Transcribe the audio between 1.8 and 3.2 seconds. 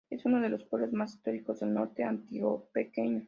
Antioqueño.